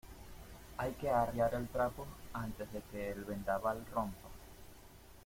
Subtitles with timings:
[0.77, 4.29] hay que arriar el trapo antes de que el vendaval rompa